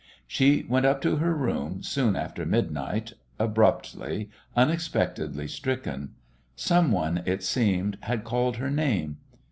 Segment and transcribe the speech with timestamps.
[0.25, 6.15] She went up to her room soon after midnight, abruptly, unexpectedly stricken.
[6.55, 9.17] Some one, it seemed, had called her name.